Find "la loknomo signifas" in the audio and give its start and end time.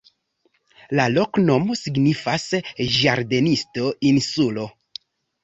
0.99-2.47